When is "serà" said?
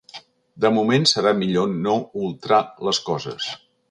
1.11-1.33